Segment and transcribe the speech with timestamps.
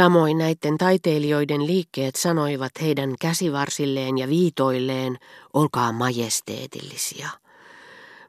[0.00, 5.18] Samoin näiden taiteilijoiden liikkeet sanoivat heidän käsivarsilleen ja viitoilleen,
[5.52, 7.28] olkaa majesteetillisia.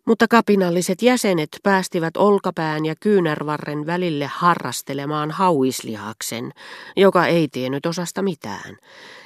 [0.05, 6.52] Mutta kapinalliset jäsenet päästivät olkapään ja kyynärvarren välille harrastelemaan hauislihaksen,
[6.96, 8.78] joka ei tiennyt osasta mitään.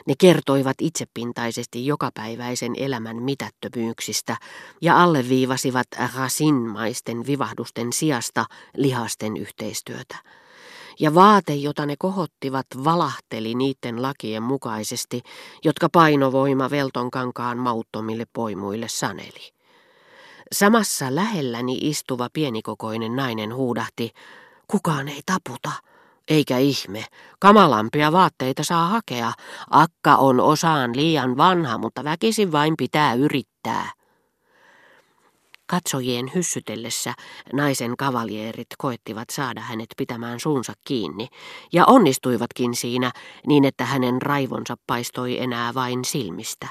[0.07, 4.37] Ne kertoivat itsepintaisesti jokapäiväisen elämän mitättömyyksistä
[4.81, 8.45] ja alleviivasivat rasinmaisten vivahdusten sijasta
[8.77, 10.17] lihasten yhteistyötä
[10.99, 15.21] ja vaate, jota ne kohottivat, valahteli niiden lakien mukaisesti,
[15.63, 19.53] jotka painovoima veltonkankaan mauttomille poimuille saneli.
[20.51, 24.11] Samassa lähelläni istuva pienikokoinen nainen huudahti,
[24.67, 25.71] kukaan ei taputa.
[26.27, 27.05] Eikä ihme,
[27.39, 29.31] kamalampia vaatteita saa hakea.
[29.69, 33.91] Akka on osaan liian vanha, mutta väkisin vain pitää yrittää.
[35.67, 37.13] Katsojien hyssytellessä
[37.53, 41.27] naisen kavaljeerit koettivat saada hänet pitämään suunsa kiinni,
[41.73, 43.11] ja onnistuivatkin siinä
[43.47, 46.67] niin, että hänen raivonsa paistoi enää vain silmistä.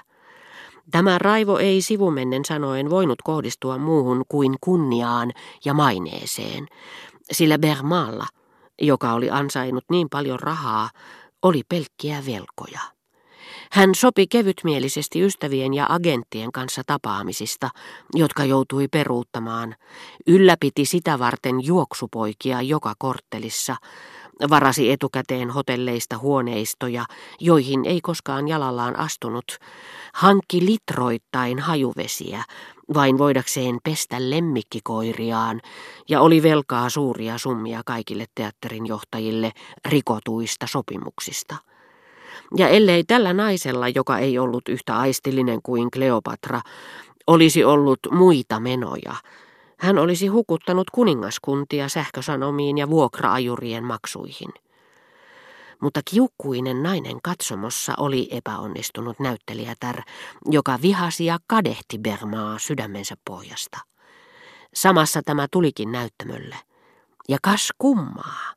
[0.90, 5.32] Tämä raivo ei sivumennen sanoen voinut kohdistua muuhun kuin kunniaan
[5.64, 6.66] ja maineeseen,
[7.32, 8.26] sillä Bermaalla,
[8.82, 10.90] joka oli ansainnut niin paljon rahaa,
[11.42, 12.93] oli pelkkiä velkoja.
[13.72, 17.70] Hän sopi kevytmielisesti ystävien ja agenttien kanssa tapaamisista,
[18.14, 19.74] jotka joutui peruuttamaan,
[20.26, 23.76] ylläpiti sitä varten juoksupoikia joka korttelissa,
[24.50, 27.04] varasi etukäteen hotelleista huoneistoja,
[27.40, 29.58] joihin ei koskaan jalallaan astunut,
[30.14, 32.44] hankki litroittain hajuvesiä,
[32.94, 35.60] vain voidakseen pestä lemmikkikoiriaan,
[36.08, 39.52] ja oli velkaa suuria summia kaikille teatterin johtajille
[39.88, 41.56] rikotuista sopimuksista.
[42.56, 46.60] Ja ellei tällä naisella, joka ei ollut yhtä aistillinen kuin Kleopatra,
[47.26, 49.14] olisi ollut muita menoja,
[49.78, 54.50] hän olisi hukuttanut kuningaskuntia sähkösanomiin ja vuokraajurien maksuihin.
[55.80, 60.02] Mutta kiukkuinen nainen katsomossa oli epäonnistunut näyttelijätär,
[60.50, 63.78] joka vihasi ja kadehti Bermaa sydämensä pohjasta.
[64.74, 66.56] Samassa tämä tulikin näyttämölle.
[67.28, 68.54] Ja kas kummaa!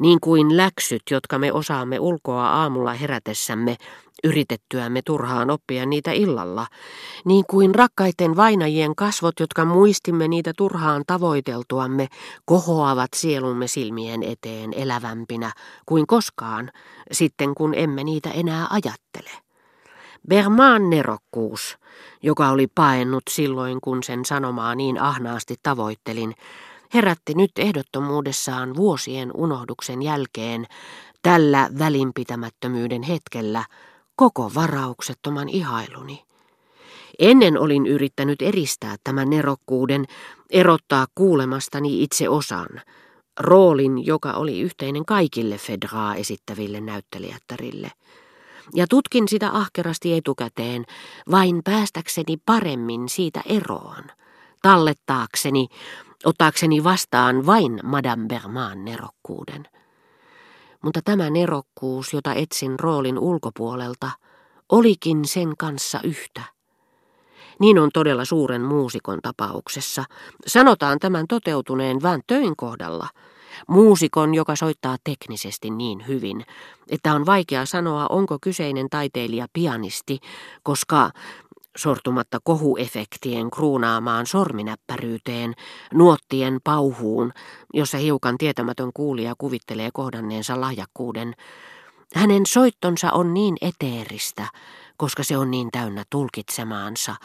[0.00, 3.76] Niin kuin läksyt, jotka me osaamme ulkoa aamulla herätessämme,
[4.24, 6.66] yritettyämme turhaan oppia niitä illalla,
[7.24, 12.08] niin kuin rakkaiden vainajien kasvot, jotka muistimme niitä turhaan tavoiteltuamme,
[12.44, 15.52] kohoavat sielumme silmien eteen elävämpinä
[15.86, 16.70] kuin koskaan,
[17.12, 19.30] sitten kun emme niitä enää ajattele.
[20.28, 21.78] Bermaan nerokkuus,
[22.22, 26.34] joka oli paennut silloin, kun sen sanomaa niin ahnaasti tavoittelin,
[26.94, 30.66] herätti nyt ehdottomuudessaan vuosien unohduksen jälkeen
[31.22, 33.64] tällä välinpitämättömyyden hetkellä
[34.16, 36.22] koko varauksettoman ihailuni.
[37.18, 40.04] Ennen olin yrittänyt eristää tämän nerokkuuden,
[40.50, 42.68] erottaa kuulemastani itse osan,
[43.40, 47.92] roolin, joka oli yhteinen kaikille Fedraa esittäville näyttelijättärille.
[48.74, 50.84] Ja tutkin sitä ahkerasti etukäteen,
[51.30, 54.04] vain päästäkseni paremmin siitä eroon,
[54.62, 55.68] tallettaakseni,
[56.24, 59.68] ottaakseni vastaan vain Madame Bermaan nerokkuuden.
[60.82, 64.10] Mutta tämä nerokkuus, jota etsin roolin ulkopuolelta,
[64.72, 66.42] olikin sen kanssa yhtä.
[67.58, 70.04] Niin on todella suuren muusikon tapauksessa.
[70.46, 73.08] Sanotaan tämän toteutuneen Van Töin kohdalla.
[73.68, 76.44] Muusikon, joka soittaa teknisesti niin hyvin,
[76.90, 80.18] että on vaikea sanoa, onko kyseinen taiteilija pianisti,
[80.62, 81.10] koska
[81.80, 85.54] sortumatta kohuefektien kruunaamaan sorminäppäryyteen,
[85.94, 87.32] nuottien pauhuun,
[87.74, 91.34] jossa hiukan tietämätön kuulija kuvittelee kohdanneensa lahjakkuuden.
[92.14, 94.46] Hänen soittonsa on niin eteeristä,
[94.96, 97.16] koska se on niin täynnä tulkitsemaansa,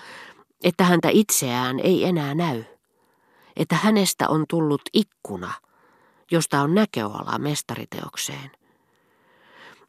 [0.63, 2.63] että häntä itseään ei enää näy,
[3.55, 5.53] että hänestä on tullut ikkuna,
[6.31, 8.51] josta on näköala mestariteokseen.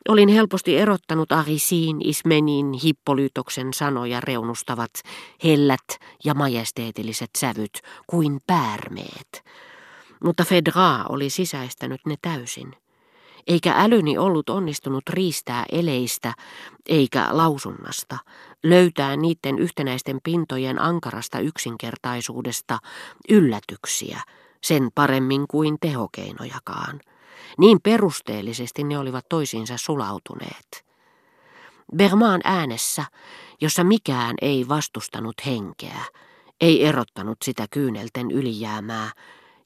[0.08, 4.90] Olin helposti erottanut Arisiin, Ismenin, Hippolytoksen sanoja reunustavat
[5.44, 5.84] hellät
[6.24, 9.44] ja majesteetilliset sävyt kuin päärmeet.
[10.24, 12.72] Mutta Fedra oli sisäistänyt ne täysin.
[13.46, 16.34] Eikä älyni ollut onnistunut riistää eleistä
[16.88, 18.18] eikä lausunnasta,
[18.62, 22.78] löytää niiden yhtenäisten pintojen ankarasta yksinkertaisuudesta
[23.28, 24.20] yllätyksiä,
[24.62, 27.00] sen paremmin kuin tehokeinojakaan.
[27.58, 30.86] Niin perusteellisesti ne olivat toisiinsa sulautuneet.
[31.96, 33.04] Bermaan äänessä,
[33.60, 36.00] jossa mikään ei vastustanut henkeä,
[36.60, 39.10] ei erottanut sitä kyynelten ylijäämää,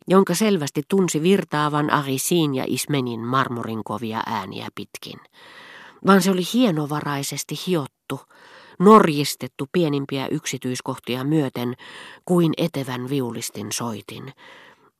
[0.08, 5.20] jonka selvästi tunsi virtaavan Arisiin ja Ismenin marmorinkovia ääniä pitkin,
[6.06, 8.20] vaan se oli hienovaraisesti hiottu,
[8.78, 11.74] norjistettu pienimpiä yksityiskohtia myöten
[12.24, 14.32] kuin etevän viulistin soitin,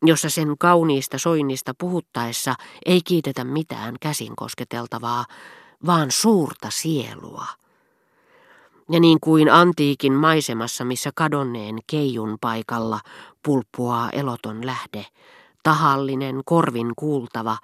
[0.02, 2.55] jossa sen kauniista soinnista puhuttaessa
[2.87, 5.25] ei kiitetä mitään käsin kosketeltavaa,
[5.87, 7.47] vaan suurta sielua.
[8.91, 13.00] Ja niin kuin antiikin maisemassa, missä kadonneen keijun paikalla
[13.44, 15.06] pulppuaa eloton lähde,
[15.62, 17.56] tahallinen, korvin kuultava,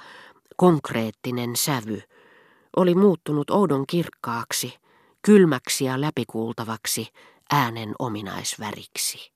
[0.56, 2.03] konkreettinen sävy,
[2.77, 4.75] oli muuttunut oudon kirkkaaksi,
[5.23, 7.09] kylmäksi ja läpikuultavaksi
[7.53, 9.36] äänen ominaisväriksi.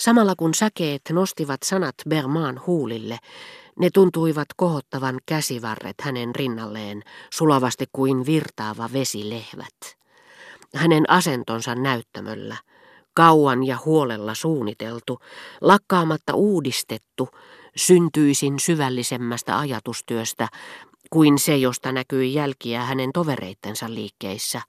[0.00, 3.18] Samalla kun säkeet nostivat sanat Bermaan huulille,
[3.78, 7.02] ne tuntuivat kohottavan käsivarret hänen rinnalleen
[7.32, 9.96] sulavasti kuin virtaava vesilehvät.
[10.74, 12.56] Hänen asentonsa näyttämöllä,
[13.14, 15.18] kauan ja huolella suunniteltu,
[15.60, 17.28] lakkaamatta uudistettu,
[17.76, 20.48] syntyisin syvällisemmästä ajatustyöstä
[21.10, 24.60] kuin se, josta näkyi jälkiä hänen tovereittensa liikkeissä,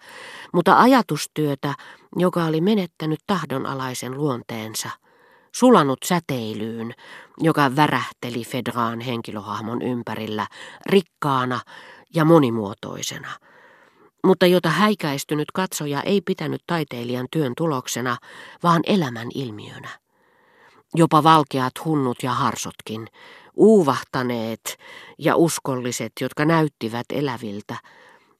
[0.53, 1.73] mutta ajatustyötä,
[2.15, 4.89] joka oli menettänyt tahdonalaisen luonteensa–
[5.59, 6.93] sulanut säteilyyn,
[7.37, 10.47] joka värähteli Fedraan henkilöhahmon ympärillä
[10.85, 11.59] rikkaana
[12.15, 13.29] ja monimuotoisena,
[14.23, 18.17] mutta jota häikäistynyt katsoja ei pitänyt taiteilijan työn tuloksena,
[18.63, 19.89] vaan elämän ilmiönä.
[20.95, 23.07] Jopa valkeat hunnut ja harsotkin,
[23.53, 24.77] uuvahtaneet
[25.19, 27.75] ja uskolliset, jotka näyttivät eläviltä,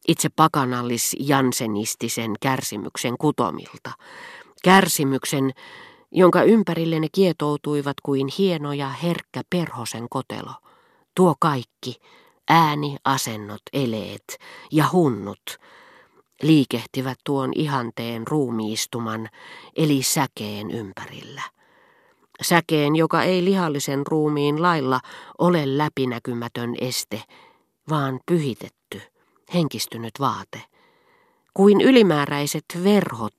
[0.08, 3.92] itse pakanallis jansenistisen kärsimyksen kutomilta,
[4.64, 5.52] kärsimyksen,
[6.12, 10.51] jonka ympärille ne kietoutuivat kuin hieno ja herkkä perhosen kotelo.
[11.15, 11.95] Tuo kaikki,
[12.50, 14.38] ääni, asennot, eleet
[14.71, 15.57] ja hunnut,
[16.42, 19.30] liikehtivät tuon ihanteen ruumiistuman,
[19.75, 21.42] eli säkeen ympärillä.
[22.42, 25.00] Säkeen, joka ei lihallisen ruumiin lailla
[25.38, 27.24] ole läpinäkymätön este,
[27.89, 29.01] vaan pyhitetty,
[29.54, 30.62] henkistynyt vaate.
[31.54, 33.38] Kuin ylimääräiset verhot,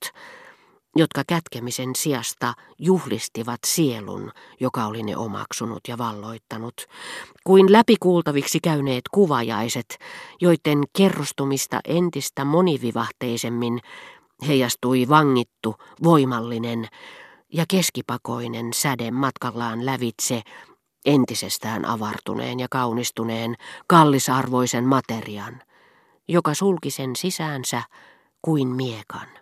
[0.97, 6.87] jotka kätkemisen sijasta juhlistivat sielun, joka oli ne omaksunut ja valloittanut,
[7.45, 9.99] kuin läpikuultaviksi käyneet kuvajaiset,
[10.41, 13.81] joiden kerrostumista entistä monivivahteisemmin
[14.47, 16.89] heijastui vangittu, voimallinen
[17.53, 20.43] ja keskipakoinen säde matkallaan lävitse
[21.05, 23.55] entisestään avartuneen ja kaunistuneen
[23.87, 25.63] kallisarvoisen materian,
[26.29, 27.83] joka sulki sen sisäänsä
[28.43, 29.38] kuin miekan.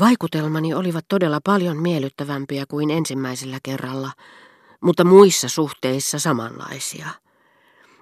[0.00, 4.10] Vaikutelmani olivat todella paljon miellyttävämpiä kuin ensimmäisellä kerralla,
[4.80, 7.08] mutta muissa suhteissa samanlaisia.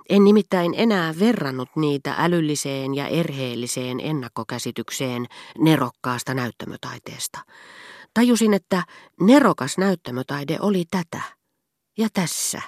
[0.08, 5.26] En nimittäin enää verrannut niitä älylliseen ja erheelliseen ennakkokäsitykseen
[5.58, 7.38] nerokkaasta näyttämötaiteesta.
[8.14, 8.82] Tajusin, että
[9.20, 11.22] nerokas näyttämötaide oli tätä
[11.98, 12.62] ja tässä.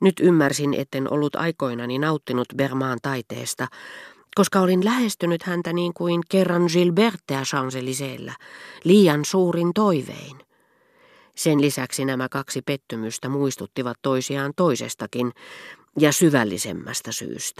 [0.00, 3.66] Nyt ymmärsin, etten ollut aikoinani nauttinut Bermaan taiteesta,
[4.38, 7.74] koska olin lähestynyt häntä niin kuin kerran Gilbertea champs
[8.84, 10.38] liian suurin toivein.
[11.34, 15.32] Sen lisäksi nämä kaksi pettymystä muistuttivat toisiaan toisestakin
[15.98, 17.56] ja syvällisemmästä syystä.